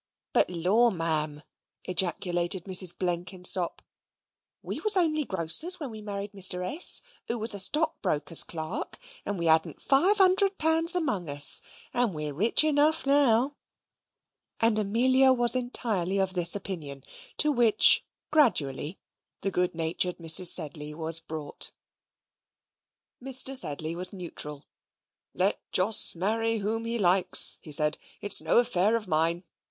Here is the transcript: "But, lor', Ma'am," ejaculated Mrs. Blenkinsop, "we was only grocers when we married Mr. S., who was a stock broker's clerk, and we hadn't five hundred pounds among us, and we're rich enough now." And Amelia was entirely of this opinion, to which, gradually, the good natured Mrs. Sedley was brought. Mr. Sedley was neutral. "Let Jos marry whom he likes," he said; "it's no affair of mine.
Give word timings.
"But, 0.33 0.49
lor', 0.49 0.89
Ma'am," 0.89 1.43
ejaculated 1.83 2.63
Mrs. 2.63 2.97
Blenkinsop, 2.97 3.83
"we 4.63 4.79
was 4.79 4.97
only 4.97 5.23
grocers 5.25 5.79
when 5.79 5.91
we 5.91 6.01
married 6.01 6.31
Mr. 6.31 6.65
S., 6.65 7.03
who 7.27 7.37
was 7.37 7.53
a 7.53 7.59
stock 7.59 8.01
broker's 8.01 8.41
clerk, 8.43 8.97
and 9.27 9.37
we 9.37 9.45
hadn't 9.45 9.79
five 9.79 10.17
hundred 10.17 10.57
pounds 10.57 10.95
among 10.95 11.29
us, 11.29 11.61
and 11.93 12.15
we're 12.15 12.33
rich 12.33 12.63
enough 12.63 13.05
now." 13.05 13.55
And 14.59 14.79
Amelia 14.79 15.33
was 15.33 15.55
entirely 15.55 16.17
of 16.17 16.33
this 16.33 16.55
opinion, 16.55 17.03
to 17.37 17.51
which, 17.51 18.03
gradually, 18.31 18.97
the 19.41 19.51
good 19.51 19.75
natured 19.75 20.17
Mrs. 20.17 20.47
Sedley 20.47 20.95
was 20.95 21.19
brought. 21.19 21.71
Mr. 23.23 23.55
Sedley 23.55 23.95
was 23.95 24.11
neutral. 24.11 24.65
"Let 25.35 25.61
Jos 25.71 26.15
marry 26.15 26.57
whom 26.57 26.85
he 26.85 26.97
likes," 26.97 27.59
he 27.61 27.71
said; 27.71 27.99
"it's 28.19 28.41
no 28.41 28.57
affair 28.57 28.95
of 28.95 29.07
mine. 29.07 29.43